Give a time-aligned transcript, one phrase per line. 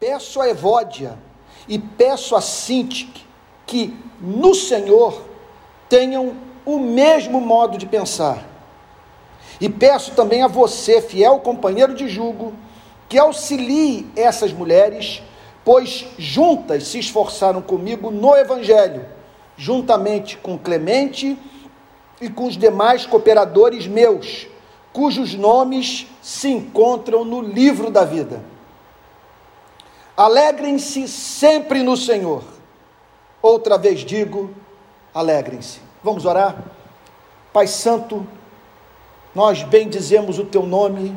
[0.00, 1.18] peço a Evódia
[1.68, 3.22] e peço a Sintique
[3.66, 5.22] que no Senhor
[5.90, 6.34] tenham
[6.64, 8.48] o mesmo modo de pensar.
[9.60, 12.54] E peço também a você, fiel companheiro de julgo,
[13.10, 15.22] que auxilie essas mulheres,
[15.64, 19.04] pois juntas se esforçaram comigo no Evangelho,
[19.54, 21.36] juntamente com Clemente
[22.20, 24.46] e com os demais cooperadores meus,
[24.94, 28.49] cujos nomes se encontram no livro da vida.
[30.20, 32.44] Alegrem-se sempre no Senhor.
[33.40, 34.50] Outra vez digo,
[35.14, 35.80] alegrem-se.
[36.04, 36.62] Vamos orar?
[37.54, 38.26] Pai Santo,
[39.34, 41.16] nós bendizemos o teu nome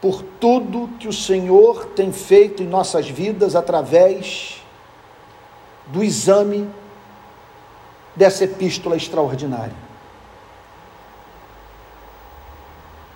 [0.00, 4.60] por tudo que o Senhor tem feito em nossas vidas através
[5.86, 6.68] do exame
[8.16, 9.76] dessa epístola extraordinária.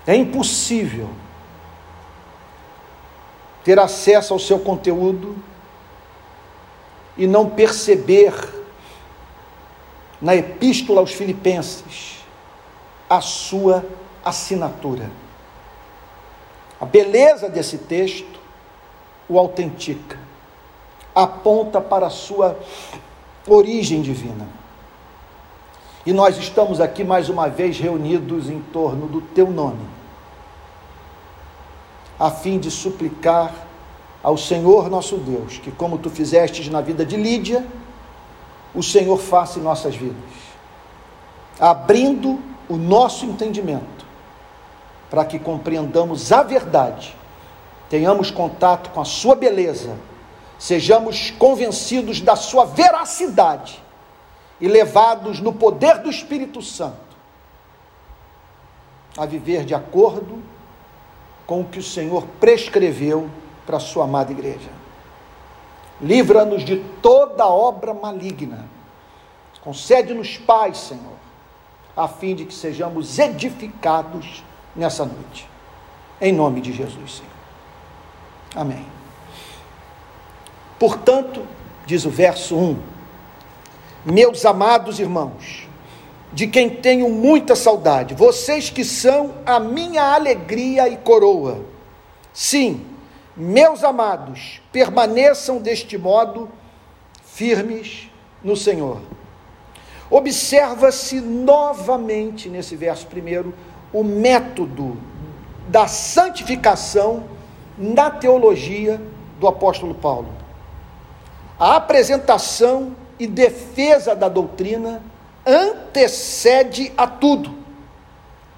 [0.06, 1.10] É impossível
[3.64, 5.36] ter acesso ao seu conteúdo
[7.16, 8.32] e não perceber
[10.20, 12.18] na epístola aos Filipenses
[13.08, 13.84] a sua
[14.24, 15.10] assinatura.
[16.80, 18.40] A beleza desse texto
[19.30, 20.18] o autentica,
[21.14, 22.58] aponta para a sua
[23.46, 24.48] origem divina.
[26.04, 29.86] E nós estamos aqui mais uma vez reunidos em torno do teu nome,
[32.20, 33.50] a fim de suplicar
[34.22, 37.66] ao Senhor nosso Deus, que como tu fizestes na vida de Lídia,
[38.74, 40.16] o Senhor faça em nossas vidas,
[41.58, 44.04] abrindo o nosso entendimento,
[45.08, 47.16] para que compreendamos a verdade,
[47.88, 49.96] tenhamos contato com a Sua beleza,
[50.58, 53.82] sejamos convencidos da Sua veracidade
[54.60, 57.10] e levados no poder do Espírito Santo
[59.16, 60.38] a viver de acordo
[61.50, 63.28] com o que o Senhor prescreveu
[63.66, 64.70] para a Sua amada igreja.
[66.00, 68.68] Livra-nos de toda obra maligna.
[69.60, 71.20] Concede-nos paz, Senhor
[71.96, 74.42] a fim de que sejamos edificados
[74.74, 75.48] nessa noite.
[76.20, 77.32] Em nome de Jesus, Senhor.
[78.54, 78.86] Amém.
[80.78, 81.44] Portanto,
[81.86, 82.78] diz o verso 1:
[84.04, 85.68] Meus amados irmãos,
[86.32, 91.60] de quem tenho muita saudade, vocês que são a minha alegria e coroa.
[92.32, 92.86] Sim,
[93.36, 96.48] meus amados, permaneçam deste modo
[97.24, 98.08] firmes
[98.44, 99.00] no Senhor.
[100.08, 103.54] Observa-se novamente nesse verso primeiro
[103.92, 104.96] o método
[105.68, 107.24] da santificação
[107.76, 109.00] na teologia
[109.38, 110.28] do apóstolo Paulo.
[111.58, 115.02] A apresentação e defesa da doutrina
[115.50, 117.58] antecede a tudo.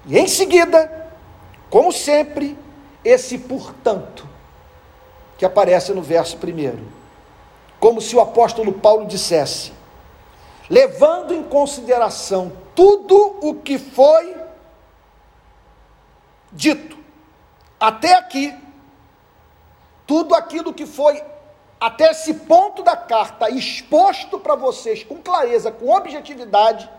[0.05, 1.09] E em seguida,
[1.69, 2.57] como sempre,
[3.03, 4.27] esse portanto,
[5.37, 6.87] que aparece no verso primeiro.
[7.79, 9.73] Como se o apóstolo Paulo dissesse:
[10.69, 14.35] levando em consideração tudo o que foi
[16.51, 16.97] dito
[17.79, 18.55] até aqui,
[20.05, 21.21] tudo aquilo que foi
[21.83, 26.89] até esse ponto da carta exposto para vocês com clareza, com objetividade,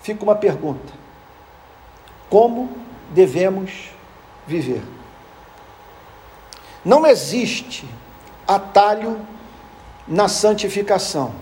[0.00, 0.90] fica uma pergunta:
[2.30, 2.74] como
[3.10, 3.90] devemos
[4.46, 4.82] viver?
[6.82, 7.86] Não existe
[8.46, 9.20] atalho
[10.06, 11.34] na santificação.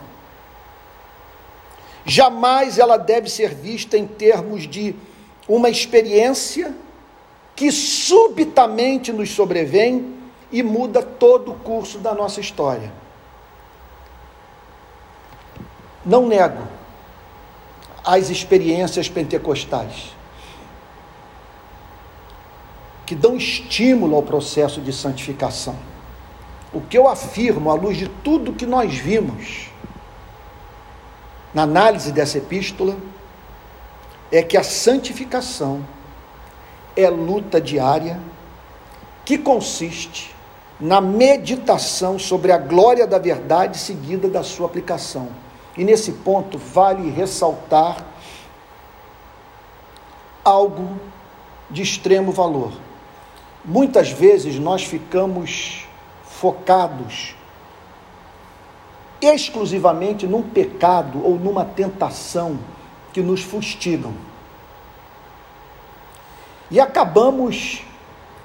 [2.05, 4.97] Jamais ela deve ser vista em termos de
[5.47, 6.75] uma experiência
[7.57, 10.15] que subitamente nos sobrevém
[10.53, 12.93] e muda todo o curso da nossa história.
[16.05, 16.63] Não nego
[18.05, 20.15] as experiências pentecostais
[23.07, 25.77] que dão estímulo ao processo de santificação.
[26.73, 29.71] O que eu afirmo, à luz de tudo que nós vimos
[31.55, 32.97] na análise dessa epístola,
[34.31, 35.85] é que a santificação
[36.97, 38.19] é luta diária
[39.25, 40.35] que consiste
[40.81, 45.29] na meditação sobre a glória da verdade seguida da sua aplicação.
[45.77, 48.05] E nesse ponto vale ressaltar
[50.45, 50.99] algo
[51.71, 52.73] de extremo valor.
[53.65, 55.87] Muitas vezes nós ficamos
[56.25, 57.35] focados
[59.21, 62.59] exclusivamente num pecado ou numa tentação
[63.13, 64.13] que nos fustigam.
[66.71, 67.83] E acabamos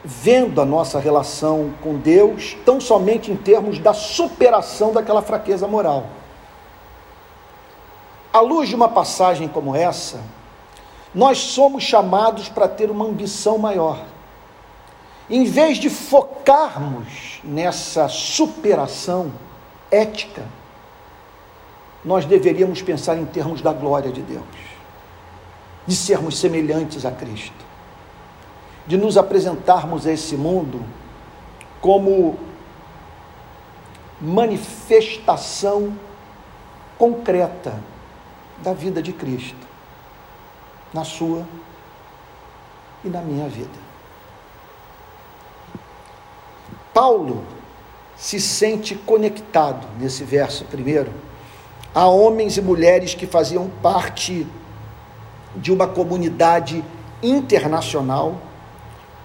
[0.04, 6.06] vendo a nossa relação com Deus tão somente em termos da superação daquela fraqueza moral.
[8.34, 10.22] À luz de uma passagem como essa,
[11.14, 14.00] nós somos chamados para ter uma ambição maior
[15.32, 19.32] em vez de focarmos nessa superação
[19.90, 20.44] ética,
[22.04, 24.44] nós deveríamos pensar em termos da glória de Deus,
[25.88, 27.66] de sermos semelhantes a Cristo,
[28.92, 30.84] de nos apresentarmos a esse mundo
[31.80, 32.38] como
[34.20, 35.98] manifestação
[36.98, 37.82] concreta
[38.58, 39.66] da vida de Cristo,
[40.94, 41.48] na sua
[43.02, 43.80] e na minha vida.
[46.94, 47.46] Paulo
[48.18, 51.14] se sente conectado nesse verso primeiro
[51.96, 54.46] a homens e mulheres que faziam parte
[55.56, 56.84] de uma comunidade
[57.24, 58.51] internacional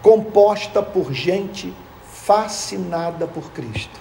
[0.03, 1.73] composta por gente
[2.05, 4.01] fascinada por Cristo.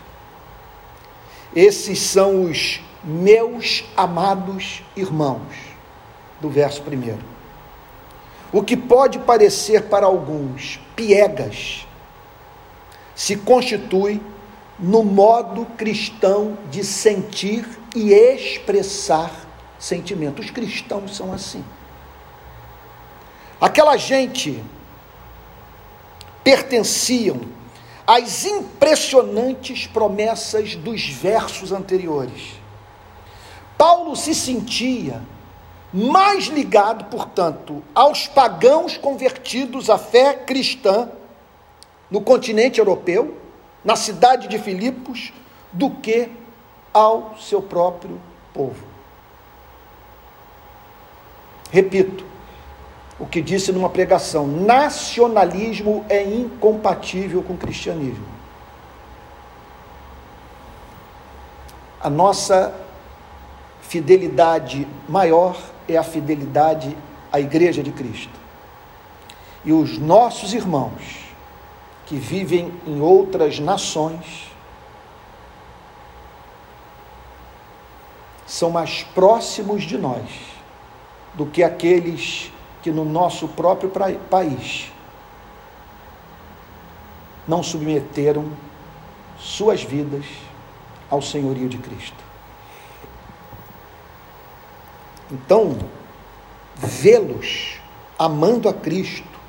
[1.56, 5.54] Esses são os meus amados irmãos,
[6.42, 7.24] do verso primeiro.
[8.52, 11.88] O que pode parecer para alguns piegas,
[13.16, 14.22] se constitui
[14.78, 17.66] no modo cristão de sentir
[17.96, 19.32] e expressar
[19.80, 20.46] sentimentos.
[20.46, 21.64] Os cristãos são assim.
[23.60, 24.62] Aquela gente
[26.46, 27.42] pertenciam
[28.06, 32.54] às impressionantes promessas dos versos anteriores.
[33.76, 35.24] Paulo se sentia
[35.92, 41.10] mais ligado, portanto, aos pagãos convertidos à fé cristã
[42.12, 43.38] no continente europeu,
[43.84, 45.34] na cidade de Filipos,
[45.74, 46.30] do que
[46.94, 48.22] ao seu próprio
[48.54, 48.86] povo.
[51.72, 52.35] Repito
[53.20, 58.26] o que disse numa pregação: nacionalismo é incompatível com cristianismo.
[62.02, 62.74] A nossa
[63.82, 65.58] fidelidade maior
[65.88, 66.96] é a fidelidade
[67.32, 68.34] à Igreja de Cristo.
[69.64, 71.26] E os nossos irmãos
[72.06, 74.52] que vivem em outras nações
[78.46, 80.30] são mais próximos de nós
[81.34, 82.52] do que aqueles
[82.86, 83.92] que no nosso próprio
[84.30, 84.92] país
[87.48, 88.52] não submeteram
[89.40, 90.24] suas vidas
[91.10, 92.24] ao senhorio de Cristo.
[95.32, 95.80] Então,
[96.76, 97.82] vê-los
[98.20, 99.40] amando a Cristo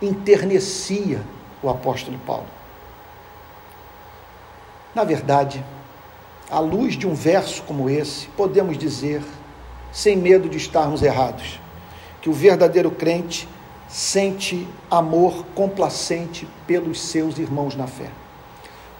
[0.00, 1.20] enternecia
[1.60, 2.46] o apóstolo Paulo.
[4.94, 5.64] Na verdade,
[6.48, 9.20] à luz de um verso como esse, podemos dizer,
[9.90, 11.58] sem medo de estarmos errados,
[12.20, 13.48] que o verdadeiro crente
[13.88, 18.10] sente amor complacente pelos seus irmãos na fé.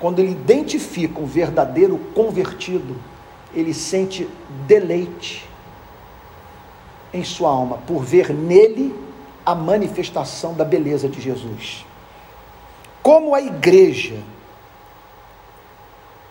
[0.01, 2.97] Quando ele identifica um verdadeiro convertido,
[3.55, 4.29] ele sente
[4.67, 5.49] deleite
[7.13, 8.95] em sua alma por ver nele
[9.45, 11.85] a manifestação da beleza de Jesus.
[13.03, 14.17] Como a igreja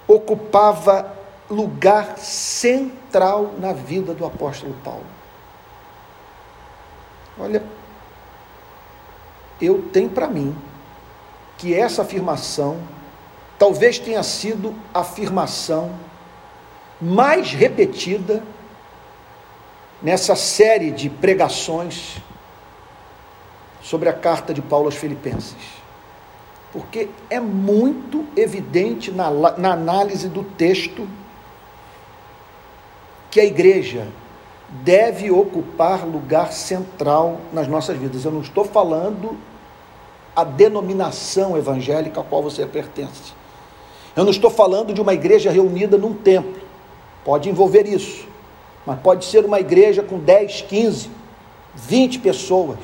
[0.08, 1.16] ocupava
[1.50, 5.19] lugar central na vida do apóstolo Paulo.
[7.40, 7.64] Olha,
[9.62, 10.56] eu tenho para mim
[11.58, 12.80] que essa afirmação
[13.58, 15.92] talvez tenha sido a afirmação
[17.02, 18.44] mais repetida
[20.02, 22.18] nessa série de pregações
[23.82, 25.80] sobre a carta de Paulo aos Filipenses.
[26.72, 31.08] Porque é muito evidente na, na análise do texto
[33.32, 34.08] que a igreja
[34.72, 38.24] deve ocupar lugar central nas nossas vidas.
[38.24, 39.38] Eu não estou falando
[40.36, 43.34] a denominação evangélica a qual você pertence.
[44.16, 46.62] Eu não estou falando de uma igreja reunida num templo.
[47.26, 48.28] Pode envolver isso.
[48.86, 51.10] Mas pode ser uma igreja com 10, 15,
[51.76, 52.80] 20 pessoas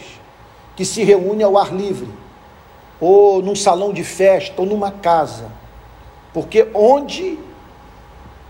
[0.76, 2.10] que se reúne ao ar livre
[3.00, 5.52] ou num salão de festa, ou numa casa.
[6.34, 7.38] Porque onde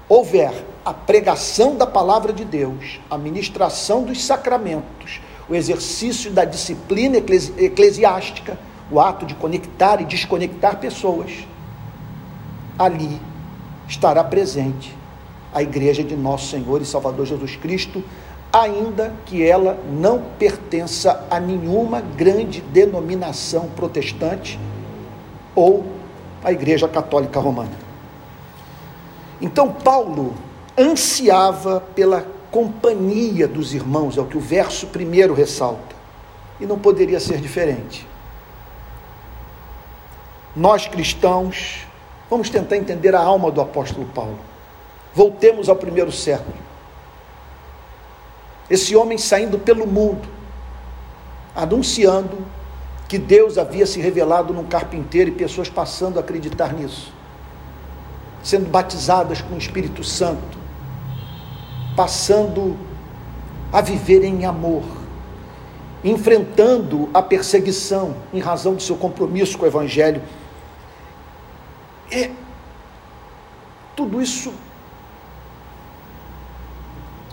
[0.08, 0.54] houver
[0.86, 8.58] a pregação da palavra de Deus, a ministração dos sacramentos, o exercício da disciplina eclesiástica,
[8.92, 11.32] o ato de conectar e desconectar pessoas,
[12.78, 13.20] ali
[13.88, 14.96] estará presente
[15.52, 18.04] a igreja de nosso Senhor e Salvador Jesus Cristo,
[18.54, 24.60] ainda que ela não pertença a nenhuma grande denominação protestante
[25.56, 25.86] ou
[26.44, 27.86] a Igreja Católica Romana.
[29.42, 30.36] Então, Paulo
[30.78, 35.96] ansiava pela companhia dos irmãos, é o que o verso primeiro ressalta,
[36.60, 38.08] e não poderia ser diferente.
[40.56, 41.86] Nós cristãos,
[42.30, 44.40] vamos tentar entender a alma do apóstolo Paulo.
[45.14, 46.56] Voltemos ao primeiro século.
[48.70, 50.28] Esse homem saindo pelo mundo,
[51.54, 52.38] anunciando
[53.08, 57.14] que Deus havia se revelado num carpinteiro e pessoas passando a acreditar nisso,
[58.42, 60.65] sendo batizadas com o Espírito Santo,
[61.96, 62.78] passando
[63.72, 64.84] a viver em amor,
[66.04, 70.22] enfrentando a perseguição em razão do seu compromisso com o Evangelho.
[72.12, 72.32] E
[73.96, 74.54] tudo isso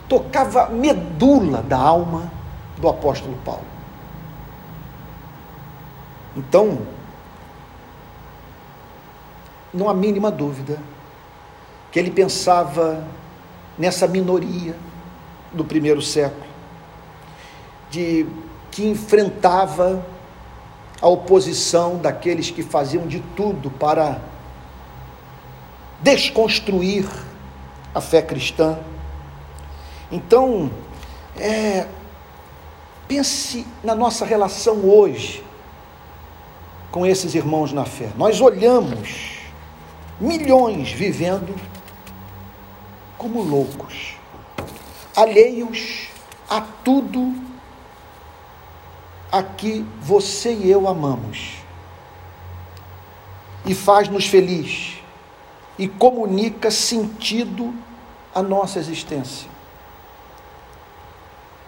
[0.09, 2.31] tocava medula da alma
[2.79, 3.65] do apóstolo Paulo.
[6.37, 6.79] Então,
[9.73, 10.79] não há mínima dúvida
[11.91, 13.05] que ele pensava
[13.79, 14.77] nessa minoria
[15.53, 16.47] do primeiro século,
[17.91, 18.27] de
[18.71, 20.05] que enfrentava
[21.01, 24.21] a oposição daqueles que faziam de tudo para
[26.01, 27.07] desconstruir
[27.95, 28.79] a fé cristã.
[30.11, 30.71] Então,
[31.37, 31.87] é,
[33.09, 35.45] pense na nossa relação hoje
[36.91, 38.11] com esses irmãos na fé.
[38.17, 39.41] Nós olhamos
[40.21, 41.55] milhões vivendo
[43.23, 44.17] como loucos,
[45.15, 46.09] alheios
[46.51, 47.33] a tudo
[49.31, 51.53] a que você e eu amamos.
[53.65, 54.99] E faz-nos feliz
[55.79, 57.73] e comunica sentido
[58.35, 59.49] à nossa existência.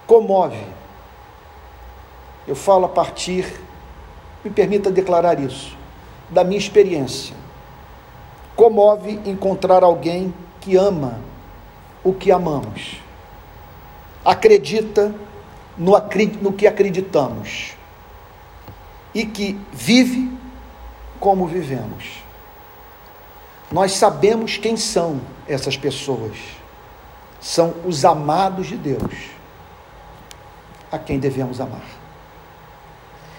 [0.08, 0.66] Comove.
[2.48, 3.60] Eu falo a partir
[4.44, 5.76] me permita declarar isso,
[6.28, 7.36] da minha experiência.
[8.56, 11.20] Comove encontrar alguém que ama
[12.04, 13.00] o que amamos,
[14.24, 15.14] acredita
[15.76, 15.92] no,
[16.40, 17.74] no que acreditamos
[19.14, 20.30] e que vive
[21.18, 22.22] como vivemos.
[23.72, 26.36] Nós sabemos quem são essas pessoas.
[27.40, 29.14] São os amados de Deus,
[30.90, 31.84] a quem devemos amar.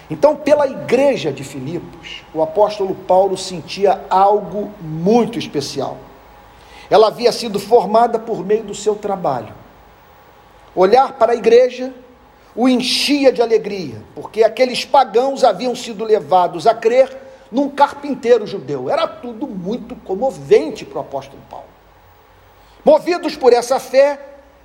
[0.08, 5.96] Então, pela igreja de Filipos, o apóstolo Paulo sentia algo muito especial.
[6.88, 9.54] Ela havia sido formada por meio do seu trabalho.
[10.74, 11.92] Olhar para a igreja
[12.54, 17.14] o enchia de alegria, porque aqueles pagãos haviam sido levados a crer
[17.52, 18.88] num carpinteiro judeu.
[18.88, 21.66] Era tudo muito comovente para o apóstolo Paulo.
[22.84, 24.18] Movidos por essa fé,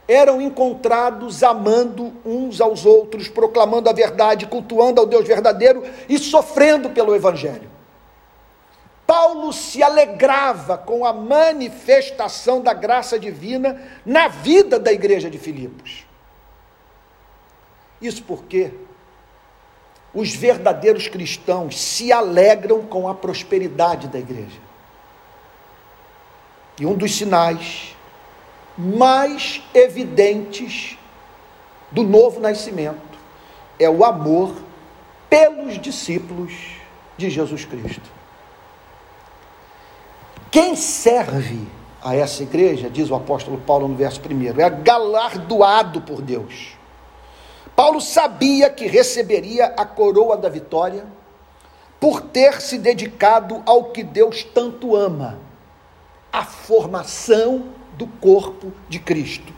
[0.08, 6.90] eram encontrados amando uns aos outros, proclamando a verdade, cultuando ao Deus verdadeiro e sofrendo
[6.90, 7.70] pelo Evangelho.
[9.12, 16.06] Paulo se alegrava com a manifestação da graça divina na vida da igreja de Filipos.
[18.01, 18.72] Isso porque
[20.13, 24.62] os verdadeiros cristãos se alegram com a prosperidade da igreja.
[26.80, 27.94] E um dos sinais
[28.77, 30.98] mais evidentes
[31.91, 33.20] do novo nascimento
[33.77, 34.56] é o amor
[35.30, 36.53] pelos discípulos
[37.18, 38.21] de Jesus Cristo.
[40.51, 41.65] Quem serve
[42.03, 46.75] a essa igreja, diz o apóstolo Paulo no verso 1, é galardoado por Deus.
[47.74, 51.05] Paulo sabia que receberia a coroa da vitória
[52.01, 55.39] por ter se dedicado ao que Deus tanto ama,
[56.34, 59.53] a formação do corpo de Cristo.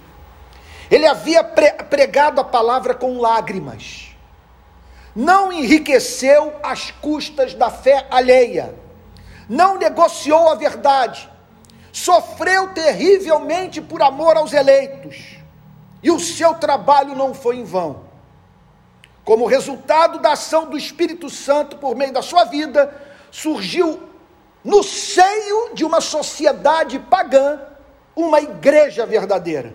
[0.91, 4.15] Ele havia pregado a palavra com lágrimas,
[5.15, 8.82] não enriqueceu às custas da fé alheia,
[9.47, 11.29] não negociou a verdade,
[11.91, 15.37] sofreu terrivelmente por amor aos eleitos,
[16.01, 18.03] e o seu trabalho não foi em vão.
[19.23, 22.93] Como resultado da ação do Espírito Santo por meio da sua vida,
[23.31, 24.01] surgiu
[24.63, 27.59] no seio de uma sociedade pagã
[28.15, 29.73] uma igreja verdadeira.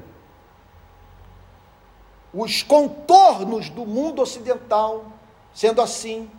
[2.33, 5.07] Os contornos do mundo ocidental,
[5.55, 6.31] sendo assim,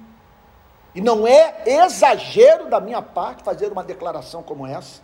[0.93, 5.01] e não é exagero da minha parte fazer uma declaração como essa,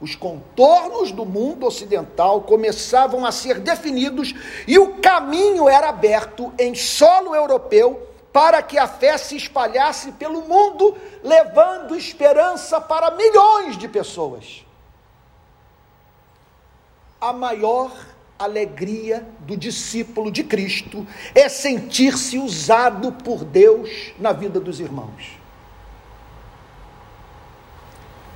[0.00, 4.34] os contornos do mundo ocidental começavam a ser definidos
[4.66, 10.42] e o caminho era aberto em solo europeu para que a fé se espalhasse pelo
[10.42, 14.66] mundo, levando esperança para milhões de pessoas.
[17.20, 17.92] A maior
[18.44, 25.38] alegria do discípulo de Cristo é sentir-se usado por Deus na vida dos irmãos.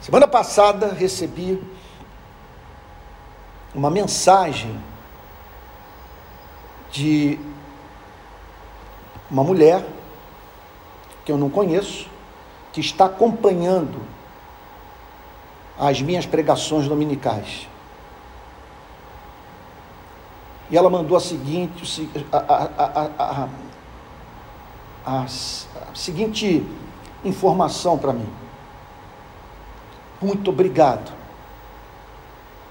[0.00, 1.62] Semana passada recebi
[3.74, 4.80] uma mensagem
[6.90, 7.38] de
[9.30, 9.84] uma mulher
[11.24, 12.08] que eu não conheço,
[12.72, 14.00] que está acompanhando
[15.78, 17.68] as minhas pregações dominicais.
[20.70, 23.46] E ela mandou a seguinte, a, a,
[25.06, 25.26] a, a,
[25.94, 26.64] seguinte
[27.24, 28.28] informação para mim.
[30.20, 31.12] Muito obrigado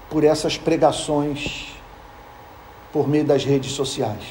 [0.08, 1.74] por essas pregações
[2.92, 4.24] por meio das redes sociais.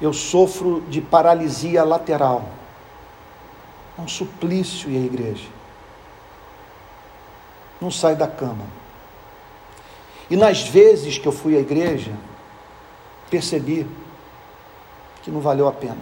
[0.00, 2.48] Eu sofro de paralisia lateral.
[3.96, 5.48] É um suplício ir à igreja.
[7.80, 8.64] Não sai da cama.
[10.30, 12.12] E nas vezes que eu fui à igreja,
[13.30, 13.86] percebi
[15.22, 15.96] que não valeu a pena.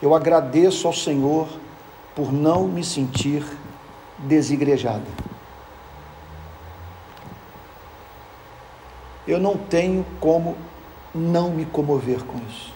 [0.00, 1.48] Eu agradeço ao Senhor
[2.14, 3.44] por não me sentir
[4.18, 5.06] desigrejada.
[9.26, 10.56] Eu não tenho como
[11.14, 12.74] não me comover com isso.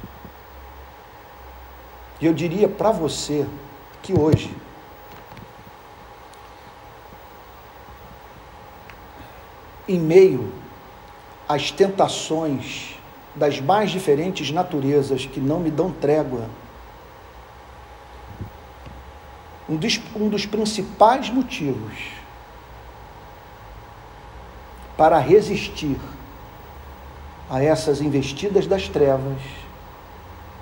[2.21, 3.47] E eu diria para você
[4.03, 4.55] que hoje,
[9.89, 10.53] em meio
[11.49, 12.97] às tentações
[13.35, 16.49] das mais diferentes naturezas que não me dão trégua,
[19.69, 21.93] um dos, um dos principais motivos
[24.97, 25.99] para resistir
[27.51, 29.39] a essas investidas das trevas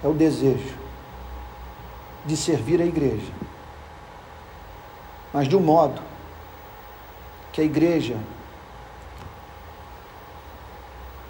[0.03, 0.75] é o desejo
[2.27, 3.33] de servir a igreja,
[5.33, 6.03] mas de um modo
[7.53, 8.17] que a igreja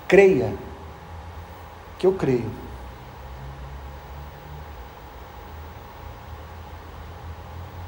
[0.08, 0.52] creia
[1.98, 2.50] que eu creio.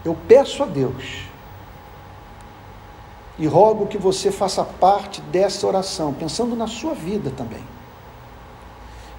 [0.05, 1.25] Eu peço a Deus
[3.39, 7.63] e rogo que você faça parte dessa oração, pensando na sua vida também.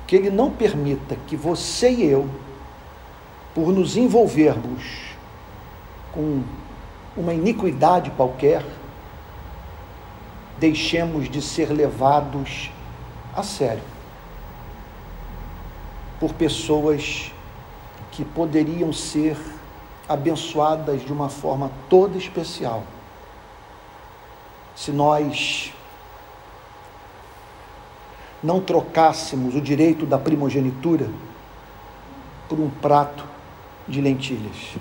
[0.08, 2.30] Que Ele não permita que você e eu,
[3.54, 5.12] por nos envolvermos
[6.14, 6.42] com
[7.16, 8.64] uma iniquidade qualquer,
[10.58, 12.72] deixemos de ser levados
[13.38, 13.84] a sério
[16.20, 17.32] por pessoas
[18.12, 19.38] que poderiam ser
[20.10, 22.84] abençoadas de uma forma toda especial
[24.76, 25.72] se nós
[28.42, 31.08] não trocássemos o direito da primogenitura
[32.50, 33.24] por um prato
[33.88, 34.78] de lentilhas.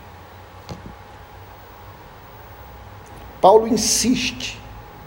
[3.41, 4.59] Paulo insiste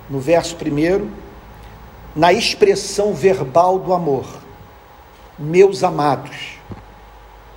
[0.10, 1.12] no verso primeiro
[2.16, 4.26] na expressão verbal do amor,
[5.38, 6.58] meus amados.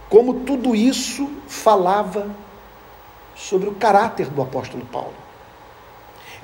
[0.08, 2.26] Como tudo isso falava
[3.34, 5.14] sobre o caráter do apóstolo Paulo.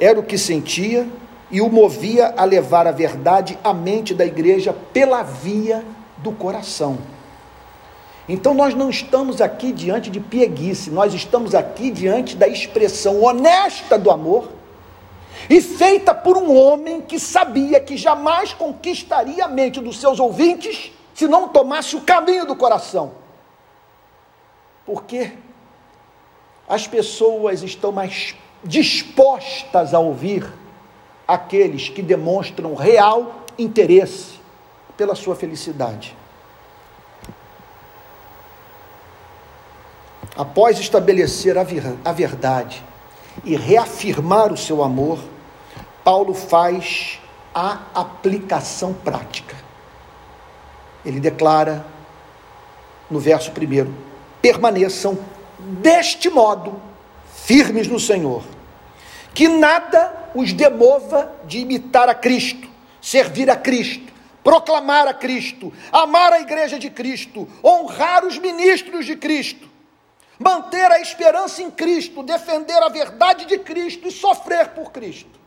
[0.00, 1.06] Era o que sentia
[1.50, 5.84] e o movia a levar a verdade à mente da igreja pela via
[6.18, 6.98] do coração.
[8.28, 13.98] Então nós não estamos aqui diante de pieguice, nós estamos aqui diante da expressão honesta
[13.98, 14.57] do amor
[15.48, 20.92] e feita por um homem que sabia que jamais conquistaria a mente dos seus ouvintes
[21.14, 23.12] se não tomasse o caminho do coração.
[24.84, 25.32] Porque
[26.68, 30.46] as pessoas estão mais dispostas a ouvir
[31.26, 34.38] aqueles que demonstram real interesse
[34.96, 36.16] pela sua felicidade.
[40.36, 41.66] Após estabelecer a,
[42.04, 42.82] a verdade
[43.44, 45.18] e reafirmar o seu amor,
[46.08, 47.20] Paulo faz
[47.54, 49.54] a aplicação prática.
[51.04, 51.84] Ele declara
[53.10, 53.94] no verso primeiro:
[54.40, 55.18] permaneçam
[55.58, 56.80] deste modo
[57.44, 58.42] firmes no Senhor.
[59.34, 62.66] Que nada os demova de imitar a Cristo,
[63.02, 64.10] servir a Cristo,
[64.42, 69.68] proclamar a Cristo, amar a igreja de Cristo, honrar os ministros de Cristo,
[70.38, 75.37] manter a esperança em Cristo, defender a verdade de Cristo e sofrer por Cristo.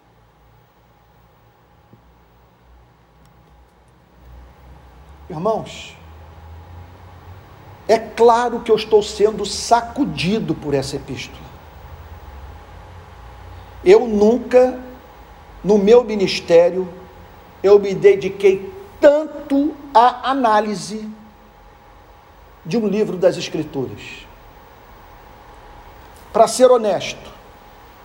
[5.31, 5.95] Irmãos,
[7.87, 11.39] é claro que eu estou sendo sacudido por essa epístola.
[13.81, 14.77] Eu nunca,
[15.63, 16.93] no meu ministério,
[17.63, 21.09] eu me dediquei tanto à análise
[22.65, 24.27] de um livro das Escrituras.
[26.33, 27.31] Para ser honesto,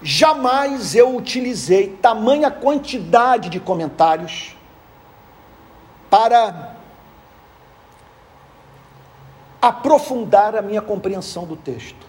[0.00, 4.56] jamais eu utilizei tamanha quantidade de comentários
[6.08, 6.75] para
[9.66, 12.06] aprofundar a minha compreensão do texto.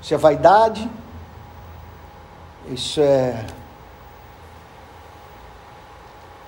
[0.00, 0.88] Isso é vaidade,
[2.68, 3.44] isso é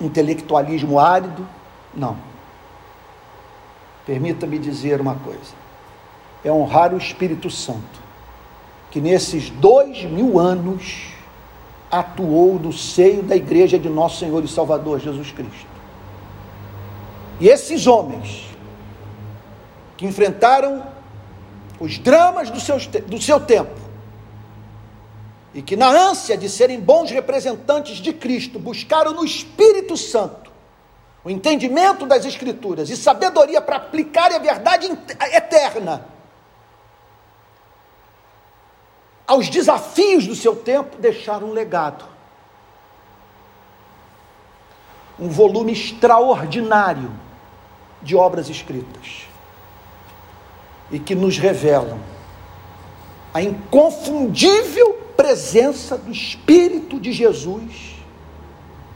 [0.01, 1.47] intelectualismo árido?
[1.93, 2.17] Não.
[4.05, 5.53] Permita-me dizer uma coisa:
[6.43, 8.01] é honrar o Espírito Santo,
[8.89, 11.13] que nesses dois mil anos
[11.91, 15.67] atuou no seio da igreja de nosso Senhor e Salvador Jesus Cristo.
[17.39, 18.48] E esses homens
[19.99, 20.81] que enfrentaram
[21.77, 23.77] os dramas do seu, do seu tempo,
[25.53, 30.49] e que, na ânsia de serem bons representantes de Cristo, buscaram no Espírito Santo
[31.21, 34.89] o entendimento das Escrituras e sabedoria para aplicar a verdade
[35.33, 36.05] eterna
[39.27, 42.05] aos desafios do seu tempo, deixaram um legado.
[45.19, 47.11] Um volume extraordinário
[48.01, 49.28] de obras escritas
[50.91, 51.99] e que nos revelam
[53.33, 57.95] a inconfundível presença do Espírito de Jesus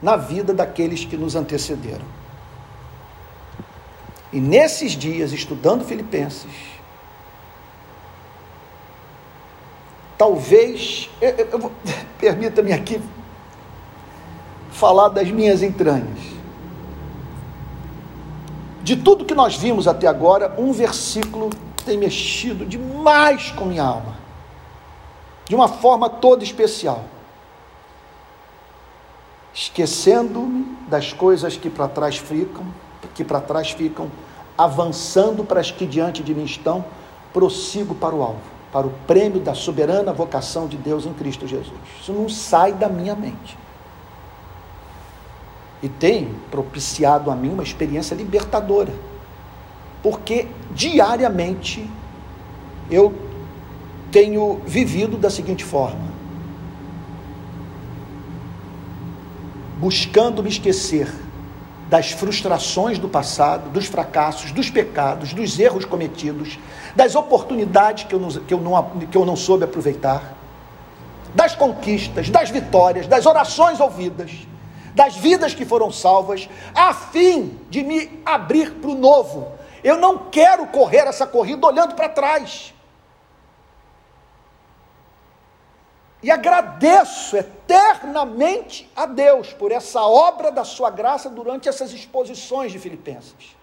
[0.02, 2.06] na vida daqueles que nos antecederam.
[4.32, 6.50] E nesses dias, estudando Filipenses,
[10.18, 11.08] talvez,
[12.18, 13.00] permita-me aqui
[14.72, 16.18] falar das minhas entranhas.
[18.82, 21.48] De tudo que nós vimos até agora, um versículo
[21.84, 24.16] tem mexido demais com minha alma,
[25.46, 27.04] de uma forma toda especial.
[29.52, 32.64] Esquecendo-me das coisas que para trás ficam,
[33.14, 34.10] que para trás ficam,
[34.58, 36.84] avançando para as que diante de mim estão,
[37.32, 38.40] prossigo para o alvo,
[38.72, 41.78] para o prêmio da soberana vocação de Deus em Cristo Jesus.
[42.00, 43.56] Isso não sai da minha mente.
[45.82, 48.92] E tem propiciado a mim uma experiência libertadora
[50.04, 51.88] porque diariamente
[52.90, 53.14] eu
[54.12, 56.12] tenho vivido da seguinte forma:
[59.78, 61.10] buscando me esquecer
[61.88, 66.58] das frustrações do passado, dos fracassos, dos pecados, dos erros cometidos,
[66.94, 70.34] das oportunidades que eu não, que eu não, que eu não soube aproveitar,
[71.34, 74.32] das conquistas, das vitórias, das orações ouvidas,
[74.94, 79.53] das vidas que foram salvas, a fim de me abrir para o novo,
[79.84, 82.72] eu não quero correr essa corrida olhando para trás.
[86.22, 92.78] E agradeço eternamente a Deus por essa obra da sua graça durante essas exposições de
[92.78, 93.54] Filipenses.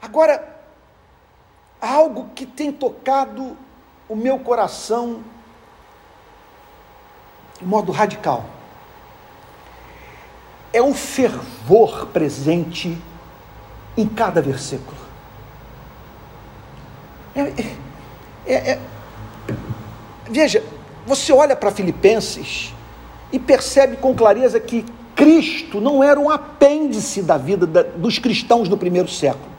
[0.00, 0.60] Agora,
[1.80, 3.56] algo que tem tocado
[4.08, 5.24] o meu coração
[7.58, 8.44] de modo radical
[10.72, 12.96] é o fervor presente
[13.96, 15.05] em cada versículo.
[17.36, 18.78] É, é, é,
[20.30, 20.64] veja,
[21.04, 22.72] você olha para Filipenses
[23.30, 28.68] e percebe com clareza que Cristo não era um apêndice da vida da, dos cristãos
[28.68, 29.54] do primeiro século.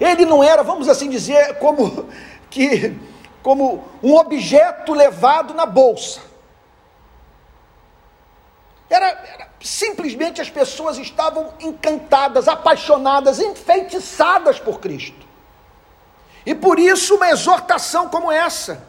[0.00, 2.06] Ele não era, vamos assim dizer, como
[2.48, 2.96] que
[3.42, 6.20] como um objeto levado na bolsa.
[8.88, 15.29] Era, era, simplesmente as pessoas estavam encantadas, apaixonadas, enfeitiçadas por Cristo.
[16.44, 18.86] E por isso uma exortação como essa.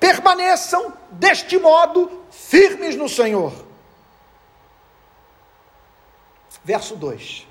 [0.00, 3.52] Permaneçam deste modo firmes no Senhor.
[6.64, 7.46] Verso 2.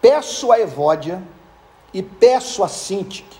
[0.00, 1.22] Peço a Evódia
[1.92, 3.38] e peço a Sintique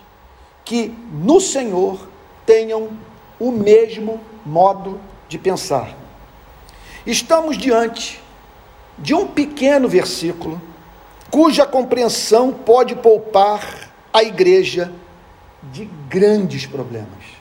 [0.65, 2.07] que no Senhor
[2.45, 2.97] tenham
[3.39, 5.95] o mesmo modo de pensar.
[7.05, 8.21] Estamos diante
[8.97, 10.61] de um pequeno versículo
[11.31, 14.91] cuja compreensão pode poupar a igreja
[15.63, 17.39] de grandes problemas.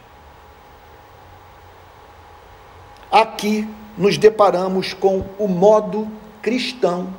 [3.11, 6.09] Aqui nos deparamos com o modo
[6.43, 7.15] cristão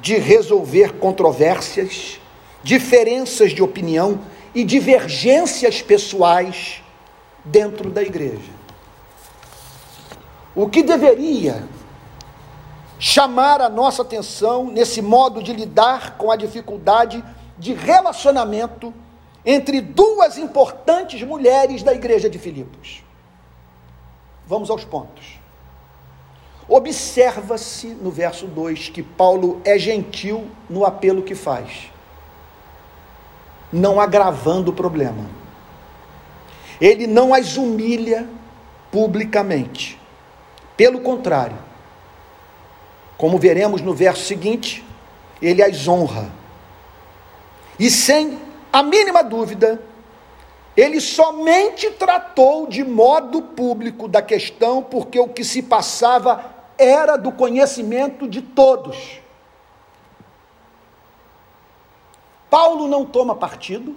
[0.00, 2.20] de resolver controvérsias,
[2.62, 4.20] diferenças de opinião
[4.54, 6.82] e divergências pessoais
[7.44, 8.56] dentro da igreja.
[10.54, 11.64] O que deveria
[12.98, 17.22] chamar a nossa atenção nesse modo de lidar com a dificuldade
[17.58, 18.92] de relacionamento
[19.44, 23.02] entre duas importantes mulheres da igreja de Filipos.
[24.46, 25.38] Vamos aos pontos.
[26.68, 31.92] Observa-se no verso 2 que Paulo é gentil no apelo que faz,
[33.72, 35.30] não agravando o problema.
[36.80, 38.28] Ele não as humilha
[38.90, 40.00] publicamente.
[40.76, 41.56] Pelo contrário,
[43.16, 44.84] como veremos no verso seguinte,
[45.40, 46.30] ele as honra.
[47.78, 48.38] E sem
[48.72, 49.80] a mínima dúvida,
[50.76, 57.32] ele somente tratou de modo público da questão porque o que se passava era do
[57.32, 59.20] conhecimento de todos.
[62.50, 63.96] Paulo não toma partido.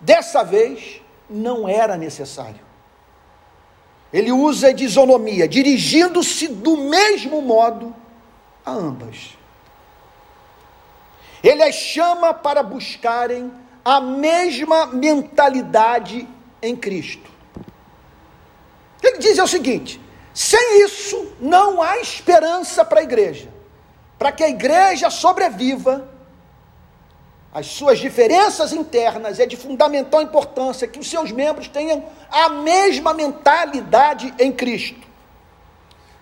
[0.00, 2.69] Dessa vez, não era necessário.
[4.12, 7.94] Ele usa a isonomia, dirigindo-se do mesmo modo
[8.64, 9.38] a ambas.
[11.42, 13.50] Ele as chama para buscarem
[13.84, 16.28] a mesma mentalidade
[16.60, 17.30] em Cristo.
[19.02, 20.00] Ele diz é o seguinte:
[20.34, 23.48] sem isso não há esperança para a igreja.
[24.18, 26.08] Para que a igreja sobreviva,
[27.52, 33.12] as suas diferenças internas é de fundamental importância que os seus membros tenham a mesma
[33.12, 35.08] mentalidade em Cristo.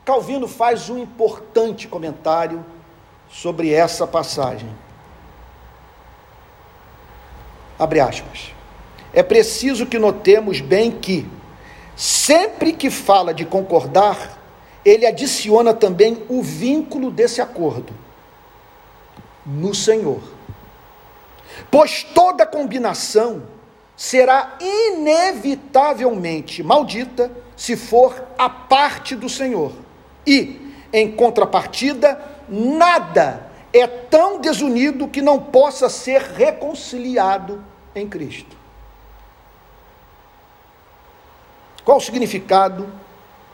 [0.06, 2.64] Calvino faz um importante comentário
[3.30, 4.70] sobre essa passagem.
[7.78, 8.52] Abre aspas.
[9.12, 11.28] É preciso que notemos bem que,
[11.94, 14.38] sempre que fala de concordar,
[14.82, 17.92] ele adiciona também o vínculo desse acordo
[19.44, 20.37] no Senhor.
[21.70, 23.42] Pois toda combinação
[23.96, 29.72] será inevitavelmente maldita se for a parte do Senhor.
[30.24, 38.56] E, em contrapartida, nada é tão desunido que não possa ser reconciliado em Cristo.
[41.84, 42.88] Qual o significado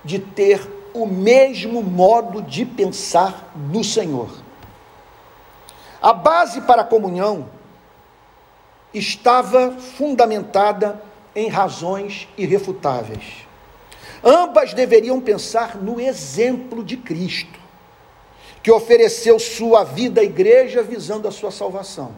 [0.05, 0.61] de ter
[0.93, 4.43] o mesmo modo de pensar no Senhor?
[6.03, 7.49] A base para a comunhão
[8.95, 11.03] estava fundamentada
[11.35, 13.45] em razões irrefutáveis.
[14.23, 17.65] Ambas deveriam pensar no exemplo de Cristo
[18.63, 22.15] que ofereceu sua vida à igreja visando a sua salvação.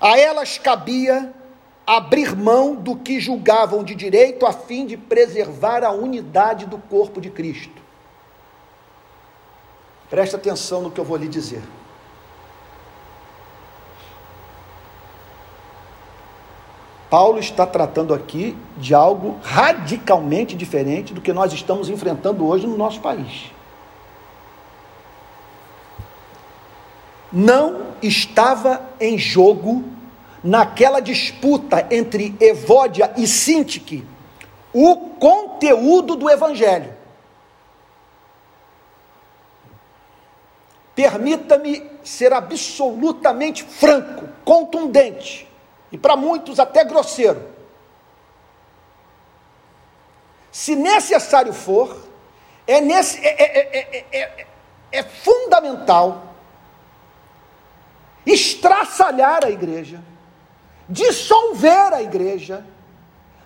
[0.00, 1.34] A elas cabia
[1.84, 7.20] abrir mão do que julgavam de direito a fim de preservar a unidade do corpo
[7.20, 7.82] de Cristo.
[10.08, 11.62] Preste atenção no que eu vou lhe dizer.
[17.10, 22.76] Paulo está tratando aqui de algo radicalmente diferente do que nós estamos enfrentando hoje no
[22.76, 23.50] nosso país.
[27.32, 29.84] Não estava em jogo,
[30.44, 34.06] naquela disputa entre Evódia e Sintique,
[34.72, 36.94] o conteúdo do Evangelho.
[40.94, 45.48] Permita-me ser absolutamente franco, contundente
[45.90, 47.48] e para muitos até grosseiro.
[50.50, 52.08] Se necessário for,
[52.66, 54.46] é, nesse, é, é, é,
[54.92, 56.34] é fundamental
[58.26, 60.02] estraçalhar a igreja,
[60.88, 62.64] dissolver a igreja,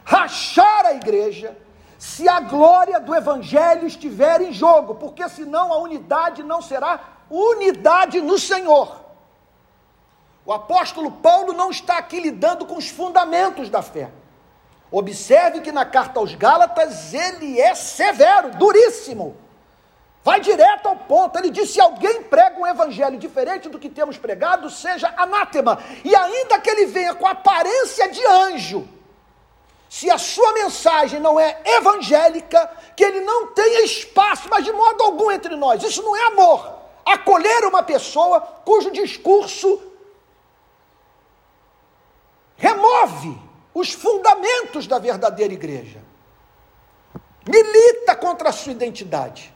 [0.04, 1.56] rachar a igreja,
[1.98, 7.00] se a glória do evangelho estiver em jogo, porque senão a unidade não será
[7.30, 9.01] unidade no Senhor.
[10.44, 14.10] O apóstolo Paulo não está aqui lidando com os fundamentos da fé.
[14.90, 19.36] Observe que na carta aos Gálatas ele é severo, duríssimo.
[20.24, 21.38] Vai direto ao ponto.
[21.38, 25.78] Ele diz: se alguém prega um evangelho diferente do que temos pregado, seja anátema.
[26.04, 28.86] E ainda que ele venha com aparência de anjo,
[29.88, 35.02] se a sua mensagem não é evangélica, que ele não tenha espaço, mas de modo
[35.02, 35.82] algum entre nós.
[35.82, 36.80] Isso não é amor.
[37.04, 39.91] Acolher uma pessoa cujo discurso
[42.62, 43.36] remove
[43.74, 45.98] os fundamentos da verdadeira igreja,
[47.44, 49.52] milita contra a sua identidade,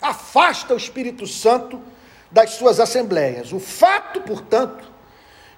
[0.00, 1.82] afasta o Espírito Santo
[2.30, 3.52] das suas assembleias.
[3.52, 4.88] O fato, portanto,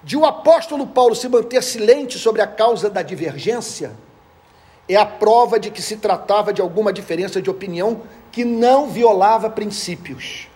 [0.03, 3.91] de o apóstolo Paulo se manter silente sobre a causa da divergência
[4.87, 9.47] é a prova de que se tratava de alguma diferença de opinião que não violava
[9.47, 10.47] princípios,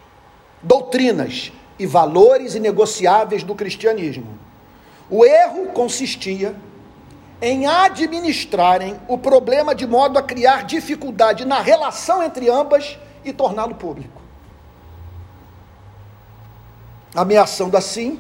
[0.64, 4.40] doutrinas e valores inegociáveis do cristianismo.
[5.10, 6.56] O erro consistia
[7.42, 13.76] em administrarem o problema de modo a criar dificuldade na relação entre ambas e torná-lo
[13.76, 14.22] público.
[17.14, 18.20] Ameaçando assim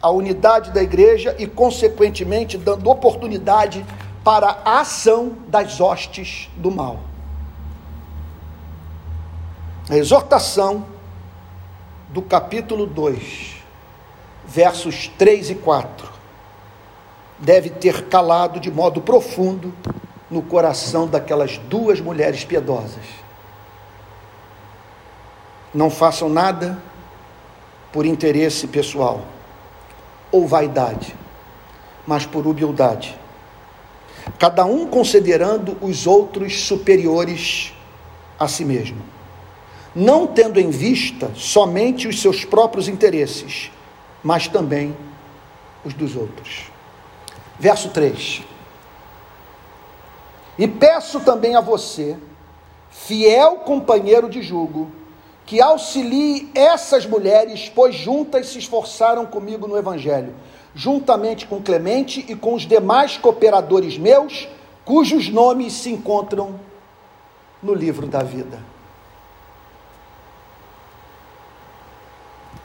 [0.00, 3.84] a unidade da igreja e, consequentemente, dando oportunidade
[4.22, 7.00] para a ação das hostes do mal.
[9.88, 10.86] A exortação
[12.10, 13.53] do capítulo 2
[14.46, 16.08] versos 3 e 4,
[17.38, 19.74] deve ter calado de modo profundo
[20.30, 23.04] no coração daquelas duas mulheres piedosas.
[25.72, 26.78] Não façam nada
[27.92, 29.22] por interesse pessoal
[30.30, 31.14] ou vaidade,
[32.06, 33.18] mas por humildade.
[34.38, 37.72] Cada um considerando os outros superiores
[38.38, 39.00] a si mesmo,
[39.94, 43.70] não tendo em vista somente os seus próprios interesses,
[44.24, 44.96] mas também
[45.84, 46.70] os dos outros.
[47.58, 48.42] Verso 3.
[50.58, 52.16] E peço também a você,
[52.90, 54.90] fiel companheiro de jugo,
[55.44, 60.34] que auxilie essas mulheres, pois juntas se esforçaram comigo no Evangelho,
[60.74, 64.48] juntamente com Clemente e com os demais cooperadores meus,
[64.84, 66.58] cujos nomes se encontram
[67.62, 68.58] no livro da vida.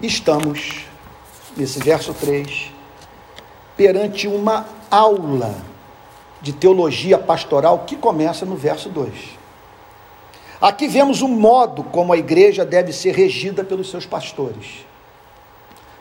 [0.02, 0.86] Estamos,
[1.56, 2.72] nesse verso 3,
[3.76, 5.56] perante uma aula
[6.42, 9.38] de teologia pastoral que começa no verso 2.
[10.62, 14.86] Aqui vemos o modo como a igreja deve ser regida pelos seus pastores.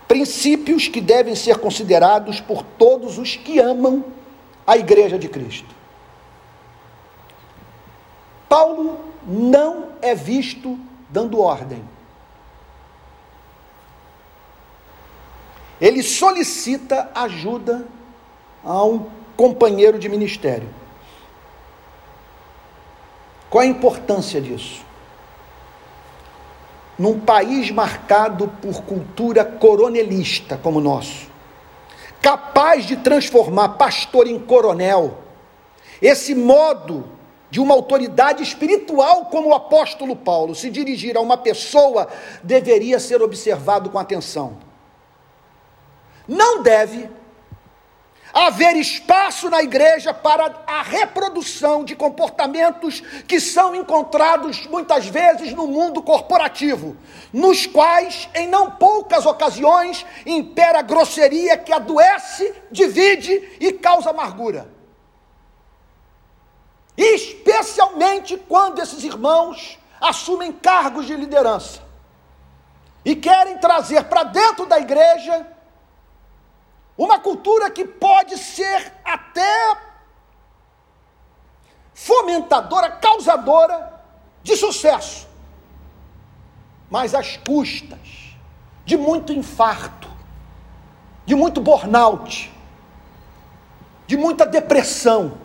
[0.08, 4.04] Princípios que devem ser considerados por todos os que amam
[4.66, 5.78] a igreja de Cristo.
[8.48, 10.78] Paulo não é visto
[11.10, 11.82] dando ordem.
[15.80, 17.86] Ele solicita ajuda
[18.64, 20.68] a um companheiro de ministério.
[23.48, 24.82] Qual a importância disso?
[26.98, 31.28] Num país marcado por cultura coronelista como o nosso,
[32.20, 35.18] capaz de transformar pastor em coronel,
[36.02, 37.04] esse modo
[37.50, 42.08] de uma autoridade espiritual como o apóstolo Paulo se dirigir a uma pessoa
[42.42, 44.67] deveria ser observado com atenção.
[46.28, 47.10] Não deve
[48.34, 55.66] haver espaço na igreja para a reprodução de comportamentos que são encontrados muitas vezes no
[55.66, 56.96] mundo corporativo,
[57.32, 64.70] nos quais, em não poucas ocasiões, impera a grosseria que adoece, divide e causa amargura.
[66.96, 71.80] Especialmente quando esses irmãos assumem cargos de liderança
[73.04, 75.46] e querem trazer para dentro da igreja
[76.98, 79.78] uma cultura que pode ser até
[81.94, 84.02] fomentadora, causadora
[84.42, 85.28] de sucesso,
[86.90, 88.36] mas às custas
[88.84, 90.08] de muito infarto,
[91.24, 92.52] de muito burnout,
[94.06, 95.38] de muita depressão,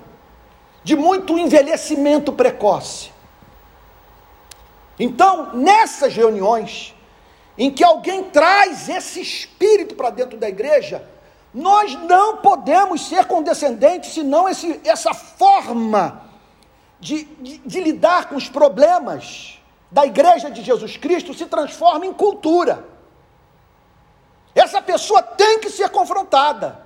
[0.83, 3.11] de muito envelhecimento precoce.
[4.97, 6.95] Então, nessas reuniões,
[7.57, 11.07] em que alguém traz esse espírito para dentro da igreja,
[11.53, 16.23] nós não podemos ser condescendentes, senão esse, essa forma
[16.99, 19.59] de, de, de lidar com os problemas
[19.91, 22.83] da igreja de Jesus Cristo se transforma em cultura.
[24.55, 26.81] Essa pessoa tem que ser confrontada.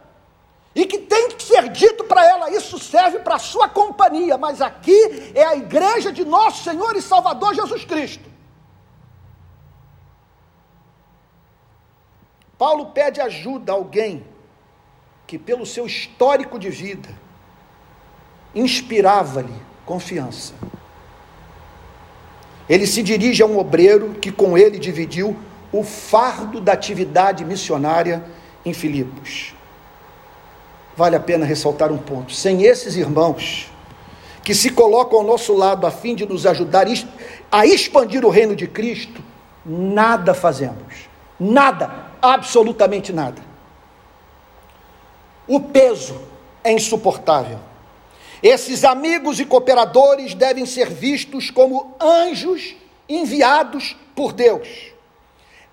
[0.76, 4.62] E que tem que ser dito para ela, isso serve para a sua companhia, mas
[4.62, 8.30] aqui é a igreja de nosso Senhor e Salvador Jesus Cristo.
[12.58, 14.24] Paulo pede ajuda a alguém
[15.28, 17.10] que, pelo seu histórico de vida,
[18.56, 19.54] inspirava-lhe
[19.86, 20.54] confiança.
[22.70, 25.36] Ele se dirige a um obreiro que com ele dividiu
[25.72, 28.24] o fardo da atividade missionária
[28.66, 29.54] em Filipos.
[30.96, 33.70] Vale a pena ressaltar um ponto: sem esses irmãos
[34.44, 36.88] que se colocam ao nosso lado a fim de nos ajudar
[37.52, 39.22] a expandir o reino de Cristo,
[39.66, 41.10] nada fazemos.
[41.38, 43.47] Nada, absolutamente nada.
[45.48, 46.20] O peso
[46.64, 47.60] é insuportável.
[48.42, 52.76] Esses amigos e cooperadores devem ser vistos como anjos
[53.10, 54.92] enviados por Deus.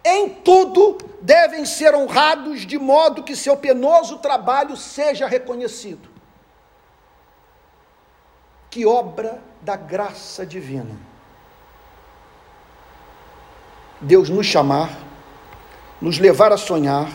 [0.04, 6.08] Em tudo devem ser honrados de modo que seu penoso trabalho seja reconhecido.
[8.70, 10.96] Que obra da graça divina.
[14.00, 14.90] Deus nos chamar,
[16.00, 17.10] nos levar a sonhar,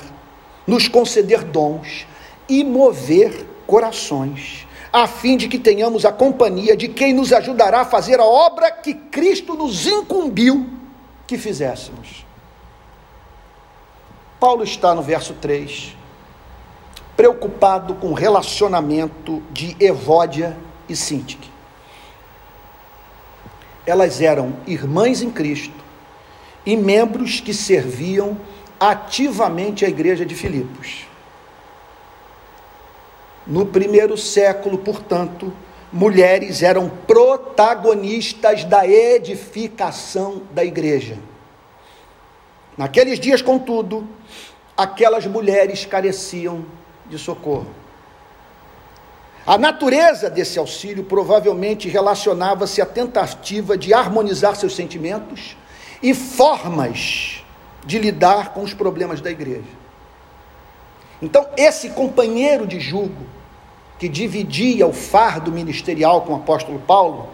[0.65, 2.08] nos conceder dons,
[2.49, 7.85] e mover corações, a fim de que tenhamos a companhia de quem nos ajudará a
[7.85, 10.67] fazer a obra que Cristo nos incumbiu
[11.27, 12.25] que fizéssemos.
[14.39, 15.95] Paulo está no verso 3,
[17.15, 20.57] preocupado com o relacionamento de Evódia
[20.88, 21.51] e Sintique.
[23.86, 25.84] Elas eram irmãs em Cristo
[26.65, 28.38] e membros que serviam
[28.80, 31.09] ativamente a igreja de Filipos.
[33.50, 35.52] No primeiro século, portanto,
[35.91, 41.18] mulheres eram protagonistas da edificação da igreja.
[42.78, 44.08] Naqueles dias, contudo,
[44.78, 46.64] aquelas mulheres careciam
[47.08, 47.74] de socorro.
[49.47, 55.58] A natureza desse auxílio provavelmente relacionava-se à tentativa de harmonizar seus sentimentos
[56.04, 57.43] e formas
[57.84, 59.80] de lidar com os problemas da igreja.
[61.20, 63.38] Então, esse companheiro de jugo,
[64.00, 67.30] que dividia o fardo ministerial com o apóstolo Paulo,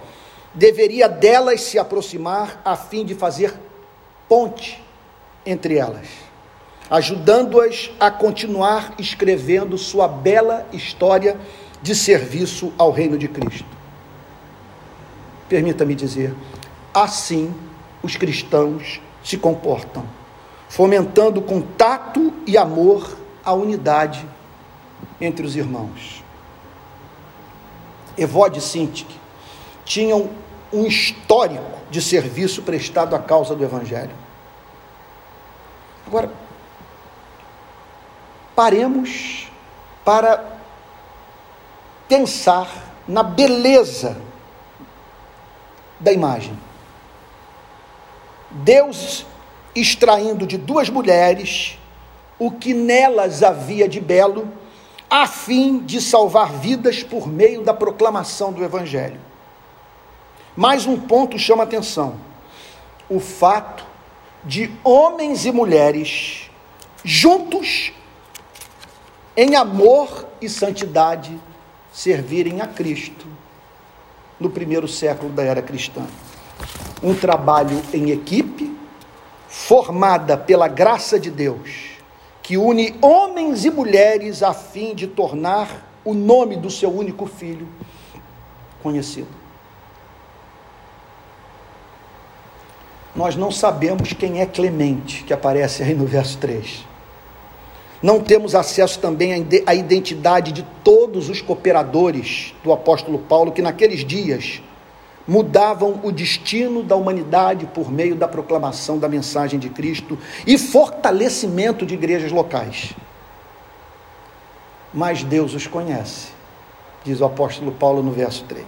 [0.53, 3.53] deveria delas se aproximar a fim de fazer
[4.27, 4.83] ponte
[5.45, 6.07] entre elas,
[6.89, 11.37] ajudando-as a continuar escrevendo sua bela história
[11.83, 13.67] de serviço ao reino de Cristo.
[15.47, 16.33] Permita-me dizer,
[16.91, 17.53] assim
[18.01, 20.03] os cristãos se comportam,
[20.67, 24.25] fomentando com tato e amor a unidade
[25.21, 26.24] entre os irmãos.
[28.17, 29.19] Evode Sintik
[29.83, 30.29] tinham
[30.71, 34.15] um histórico de serviço prestado à causa do Evangelho.
[36.07, 36.29] Agora,
[38.55, 39.47] paremos
[40.03, 40.43] para
[42.07, 42.69] pensar
[43.07, 44.17] na beleza
[45.99, 46.57] da imagem.
[48.51, 49.25] Deus
[49.75, 51.77] extraindo de duas mulheres
[52.37, 54.47] o que nelas havia de belo,
[55.15, 59.21] a fim de salvar vidas por meio da proclamação do Evangelho.
[60.57, 62.19] Mais um ponto chama atenção:
[63.07, 63.85] o fato
[64.43, 66.51] de homens e mulheres
[67.01, 67.93] juntos,
[69.37, 71.39] em amor e santidade,
[71.93, 73.25] servirem a Cristo
[74.37, 76.05] no primeiro século da era cristã.
[77.01, 78.77] Um trabalho em equipe,
[79.47, 81.94] formada pela graça de Deus,
[82.45, 87.67] que une homens e mulheres a fim de tornar o nome do seu único filho
[88.83, 89.45] conhecido.
[93.15, 96.85] nós não sabemos quem é Clemente, que aparece aí no verso 3.
[98.03, 104.03] Não temos acesso também à identidade de todos os cooperadores do apóstolo Paulo que naqueles
[104.03, 104.61] dias
[105.27, 111.85] mudavam o destino da humanidade por meio da proclamação da mensagem de Cristo e fortalecimento
[111.85, 112.93] de igrejas locais.
[114.93, 116.29] Mas Deus os conhece,
[117.03, 118.65] diz o apóstolo Paulo no verso 3.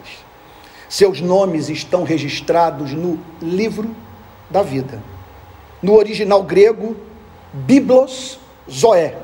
[0.90, 3.96] Seus nomes estão registrados no livro
[4.50, 5.02] da vida.
[5.82, 6.96] No original grego,
[7.54, 8.40] Biblos
[8.70, 9.16] Zoé,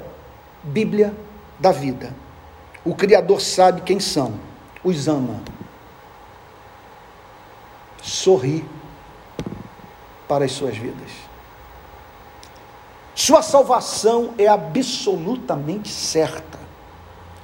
[0.63, 1.13] Bíblia
[1.59, 2.13] da vida.
[2.85, 4.33] O Criador sabe quem são,
[4.83, 5.41] os ama.
[8.03, 8.63] Sorri
[10.27, 11.09] para as suas vidas.
[13.15, 16.59] Sua salvação é absolutamente certa.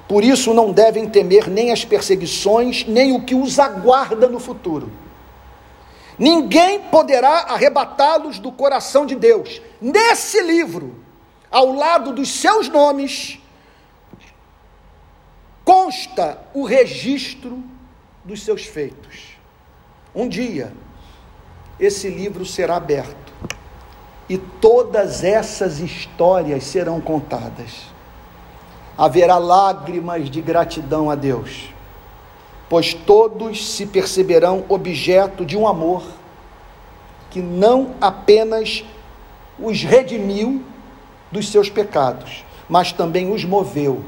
[0.06, 4.92] Por isso não devem temer nem as perseguições, nem o que os aguarda no futuro.
[6.18, 9.62] Ninguém poderá arrebatá-los do coração de Deus.
[9.80, 10.96] Nesse livro,
[11.50, 13.38] ao lado dos seus nomes,
[15.64, 17.62] consta o registro
[18.24, 19.29] dos seus feitos.
[20.14, 20.72] Um dia,
[21.78, 23.32] esse livro será aberto
[24.28, 27.86] e todas essas histórias serão contadas.
[28.96, 31.70] Haverá lágrimas de gratidão a Deus
[32.70, 36.04] pois todos se perceberão objeto de um amor
[37.28, 38.84] que não apenas
[39.58, 40.62] os redimiu
[41.32, 44.04] dos seus pecados, mas também os moveu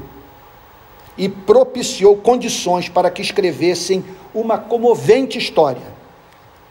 [1.17, 5.92] e propiciou condições para que escrevessem uma comovente história,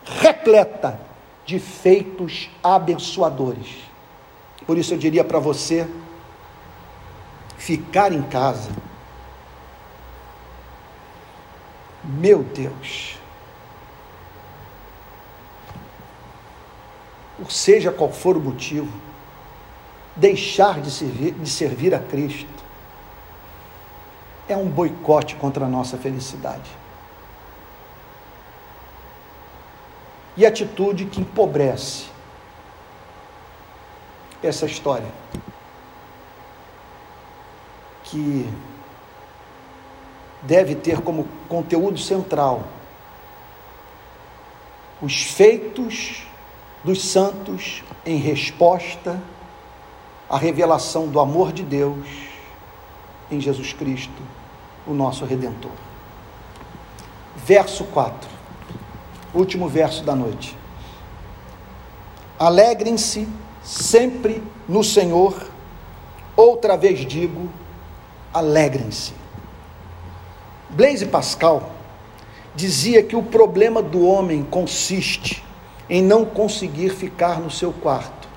[0.05, 1.01] repleta
[1.45, 3.79] de feitos abençoadores.
[4.67, 5.89] Por isso eu diria para você:
[7.57, 8.71] ficar em casa
[12.05, 13.17] Meu Deus.
[17.39, 18.93] Por seja qual for o motivo,
[20.15, 22.63] deixar de servir, de servir a Cristo
[24.49, 26.71] é um boicote contra a nossa felicidade.
[30.37, 32.07] E atitude que empobrece
[34.43, 35.09] essa história.
[38.05, 38.49] Que
[40.43, 42.65] deve ter como conteúdo central
[45.01, 46.23] os feitos
[46.85, 49.21] dos santos em resposta
[50.29, 52.07] à revelação do amor de Deus
[53.31, 54.23] em Jesus Cristo,
[54.87, 55.73] o nosso Redentor.
[57.37, 58.29] Verso 4,
[59.35, 60.57] último verso da noite.
[62.39, 63.29] Alegrem-se
[63.63, 65.49] sempre no Senhor,
[66.37, 67.49] outra vez digo,
[68.33, 69.13] alegrem-se.
[70.71, 71.71] Blaise Pascal
[72.55, 75.45] dizia que o problema do homem consiste
[75.89, 78.29] em não conseguir ficar no seu quarto.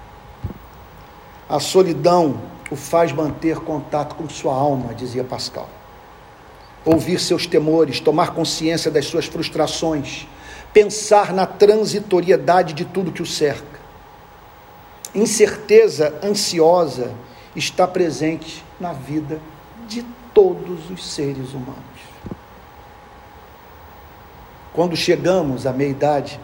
[1.48, 2.42] A solidão
[2.72, 5.70] o faz manter contato com sua alma, dizia Pascal.
[6.84, 10.28] Ouvir seus temores, tomar consciência das suas frustrações,
[10.76, 13.80] pensar na transitoriedade de tudo que o cerca.
[15.16, 17.14] Incerteza ansiosa
[17.56, 19.40] está presente na vida
[19.88, 20.04] de
[20.34, 21.80] todos os seres humanos.
[24.74, 26.38] Quando chegamos à meia-idade,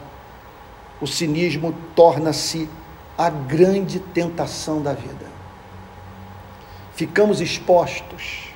[1.01, 2.69] o cinismo torna-se
[3.17, 5.29] a grande tentação da vida.
[6.95, 8.47] Ficamos expostos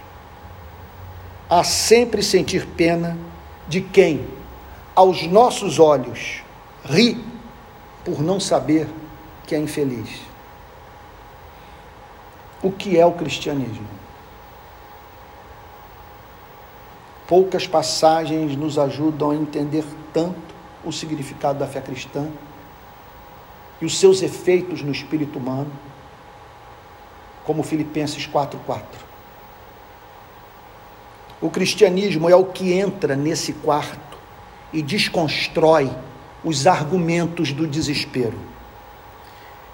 [1.49, 3.17] a sempre sentir pena
[3.67, 4.25] de quem,
[4.95, 6.41] aos nossos olhos,
[6.85, 7.21] ri
[8.05, 8.87] por não saber
[9.45, 10.21] que é infeliz.
[12.63, 13.87] O que é o cristianismo?
[17.27, 19.83] Poucas passagens nos ajudam a entender
[20.13, 22.29] tanto o significado da fé cristã
[23.81, 25.71] e os seus efeitos no espírito humano,
[27.43, 28.83] como Filipenses 4:4.
[31.41, 34.14] O cristianismo é o que entra nesse quarto
[34.71, 35.91] e desconstrói
[36.43, 38.37] os argumentos do desespero.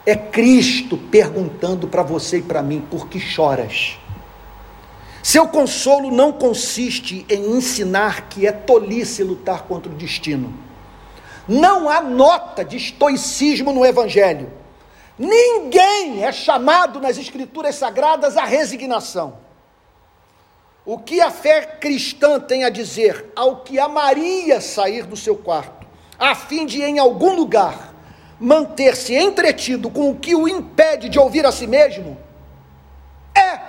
[0.05, 3.97] É Cristo perguntando para você e para mim: por que choras?
[5.21, 10.51] Seu consolo não consiste em ensinar que é tolice lutar contra o destino.
[11.47, 14.51] Não há nota de estoicismo no Evangelho.
[15.19, 19.50] Ninguém é chamado nas Escrituras Sagradas à resignação.
[20.85, 25.35] O que a fé cristã tem a dizer ao que a Maria sair do seu
[25.35, 25.85] quarto,
[26.17, 27.93] a fim de em algum lugar
[28.39, 32.17] manter-se entretido com o que o impede de ouvir a si mesmo,
[33.35, 33.59] é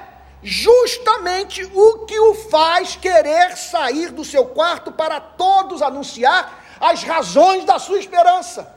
[0.43, 7.65] justamente o que o faz querer sair do seu quarto para todos anunciar as razões
[7.65, 8.77] da sua esperança.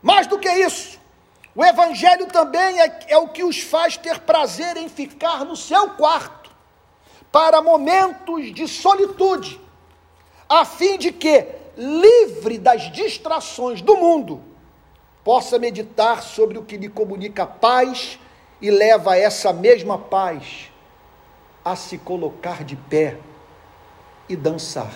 [0.00, 0.98] Mais do que isso,
[1.54, 5.90] o Evangelho também é, é o que os faz ter prazer em ficar no seu
[5.90, 6.45] quarto,
[7.30, 9.60] para momentos de solitude,
[10.48, 11.46] a fim de que,
[11.76, 14.40] livre das distrações do mundo,
[15.24, 18.18] possa meditar sobre o que lhe comunica paz
[18.62, 20.70] e leva essa mesma paz
[21.64, 23.18] a se colocar de pé
[24.28, 24.92] e dançar.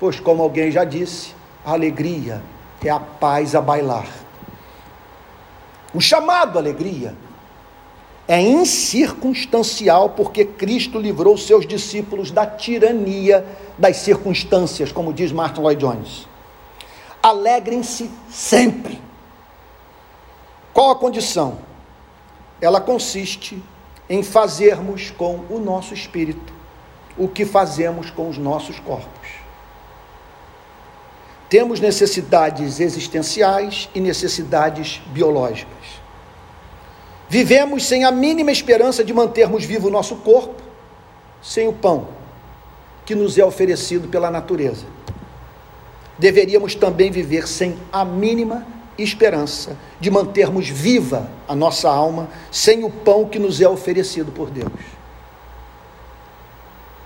[0.00, 1.34] Pois, como alguém já disse,
[1.64, 2.42] a alegria
[2.84, 4.08] é a paz a bailar.
[5.92, 7.14] O chamado alegria
[8.28, 13.46] é incircunstancial, porque Cristo livrou seus discípulos da tirania
[13.78, 16.26] das circunstâncias, como diz Martin Lloyd Jones.
[17.22, 19.00] Alegrem-se sempre.
[20.72, 21.58] Qual a condição?
[22.60, 23.62] Ela consiste
[24.08, 26.52] em fazermos com o nosso espírito
[27.16, 29.30] o que fazemos com os nossos corpos.
[31.48, 36.05] Temos necessidades existenciais e necessidades biológicas.
[37.28, 40.62] Vivemos sem a mínima esperança de mantermos vivo o nosso corpo,
[41.42, 42.08] sem o pão
[43.04, 44.86] que nos é oferecido pela natureza.
[46.18, 48.66] Deveríamos também viver sem a mínima
[48.98, 54.50] esperança de mantermos viva a nossa alma, sem o pão que nos é oferecido por
[54.50, 54.72] Deus.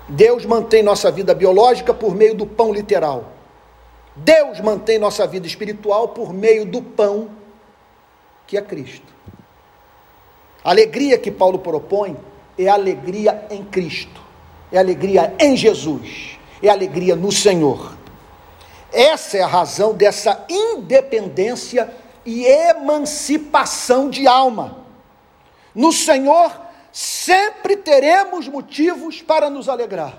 [0.09, 3.41] Deus mantém nossa vida biológica por meio do pão literal
[4.17, 7.31] Deus mantém nossa vida espiritual por meio do pão
[8.47, 9.07] que é Cristo.
[10.63, 12.17] A alegria que Paulo propõe
[12.59, 14.21] é alegria em Cristo,
[14.71, 17.97] é alegria em Jesus, é alegria no Senhor.
[18.93, 21.91] Essa é a razão dessa independência
[22.25, 24.85] e emancipação de alma.
[25.75, 26.61] No Senhor
[26.93, 30.19] sempre teremos motivos para nos alegrar.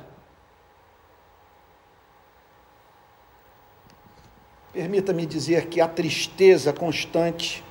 [4.73, 7.61] Permita-me dizer que a tristeza constante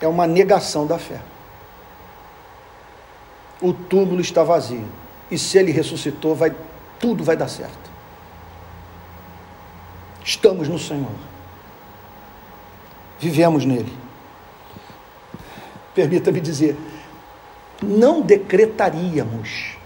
[0.00, 1.20] é uma negação da fé.
[3.60, 4.86] O túmulo está vazio.
[5.30, 6.54] E se ele ressuscitou, vai,
[6.98, 7.90] tudo vai dar certo.
[10.24, 11.10] Estamos no Senhor.
[13.18, 13.92] Vivemos nele.
[15.94, 16.76] Permita-me dizer,
[17.82, 19.76] não decretaríamos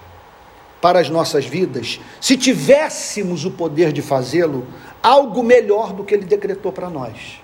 [0.80, 4.66] para as nossas vidas, se tivéssemos o poder de fazê-lo,
[5.02, 7.40] algo melhor do que ele decretou para nós.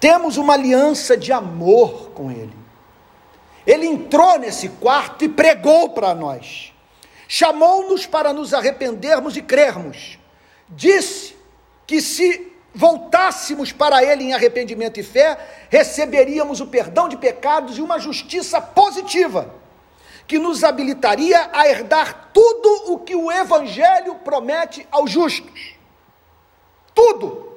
[0.00, 2.56] Temos uma aliança de amor com ele.
[3.66, 6.72] Ele entrou nesse quarto e pregou para nós.
[7.28, 10.18] Chamou-nos para nos arrependermos e crermos.
[10.68, 11.36] Disse
[11.86, 15.38] que se voltássemos para ele em arrependimento e fé,
[15.68, 19.54] receberíamos o perdão de pecados e uma justiça positiva
[20.26, 25.74] que nos habilitaria a herdar tudo o que o Evangelho promete aos justos.
[26.94, 27.49] Tudo.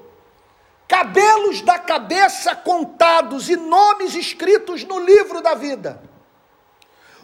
[0.94, 6.00] Cabelos da cabeça contados e nomes escritos no livro da vida.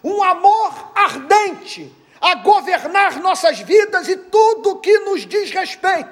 [0.04, 6.10] Um amor ardente a governar nossas vidas e tudo o que nos diz respeito.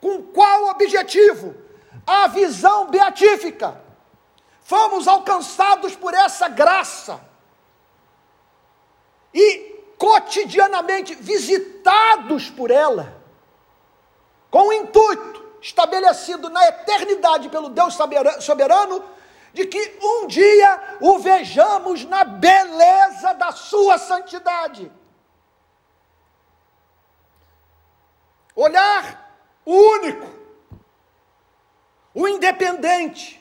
[0.00, 1.54] Com qual objetivo?
[2.06, 3.84] A visão beatífica.
[4.62, 7.20] Fomos alcançados por essa graça
[9.34, 13.22] e cotidianamente visitados por ela,
[14.50, 17.96] com o intuito estabelecido na eternidade pelo Deus
[18.40, 19.04] soberano,
[19.52, 24.90] de que um dia o vejamos na beleza da sua santidade.
[28.54, 29.32] Olhar
[29.64, 30.26] o único,
[32.14, 33.40] o independente,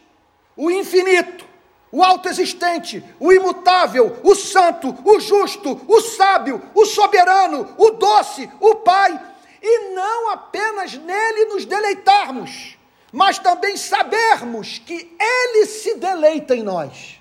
[0.55, 1.45] o infinito,
[1.91, 8.75] o autoexistente, o imutável, o santo, o justo, o sábio, o soberano, o doce, o
[8.75, 9.19] Pai,
[9.61, 12.77] e não apenas nele nos deleitarmos,
[13.11, 17.19] mas também sabermos que ele se deleita em nós.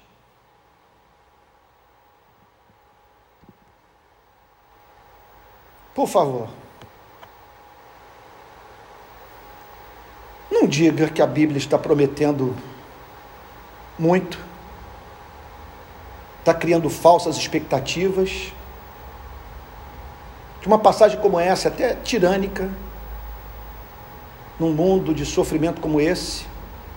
[5.94, 6.50] Por favor,
[10.50, 12.54] não diga que a Bíblia está prometendo
[13.98, 14.38] muito,
[16.40, 18.52] está criando falsas expectativas.
[20.66, 22.68] Uma passagem como essa, até tirânica,
[24.58, 26.44] num mundo de sofrimento como esse,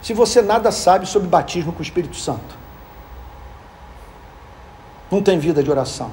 [0.02, 2.58] se você nada sabe sobre batismo com o Espírito Santo,
[5.12, 6.12] não tem vida de oração,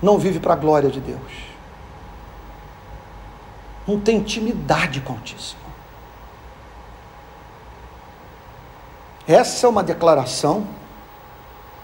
[0.00, 1.32] não vive para a glória de Deus,
[3.86, 5.60] não tem intimidade com o Altíssimo.
[9.26, 10.66] Essa é uma declaração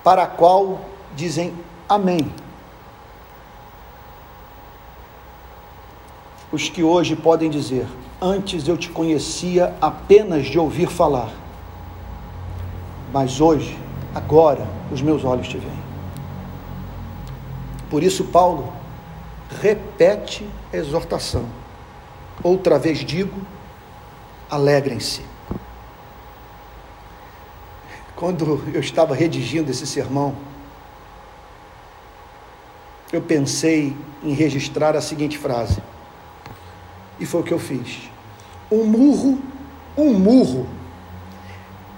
[0.05, 0.81] para a qual
[1.15, 1.55] dizem
[1.89, 2.33] amém.
[6.53, 7.87] Os que hoje podem dizer:
[8.21, 11.33] Antes eu te conhecia apenas de ouvir falar,
[13.13, 13.79] mas hoje,
[14.15, 15.91] agora, os meus olhos te veem.
[17.89, 18.73] Por isso, Paulo
[19.61, 21.45] repete a exortação.
[22.43, 23.41] Outra vez digo:
[24.49, 25.23] alegrem-se.
[28.15, 30.35] Quando eu estava redigindo esse sermão,
[33.13, 35.83] eu pensei em registrar a seguinte frase.
[37.21, 38.11] E foi o que eu fiz.
[38.73, 39.39] Um murro,
[39.97, 40.67] um murro,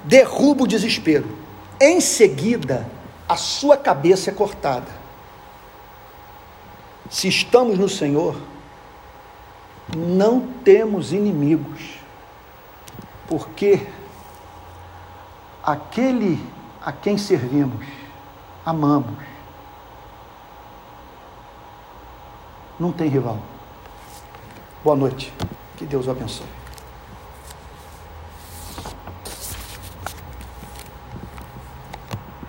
[0.05, 1.39] derruba o desespero.
[1.81, 2.87] Em seguida,
[3.29, 5.01] a sua cabeça é cortada.
[7.09, 8.37] Se estamos no Senhor,
[9.97, 11.99] não temos inimigos,
[13.29, 13.87] porque
[15.63, 16.43] aquele
[16.81, 17.87] a quem servimos,
[18.65, 19.19] amamos,
[22.79, 23.39] não tem rival.
[24.85, 25.33] Boa noite.
[25.77, 26.62] Que Deus o abençoe.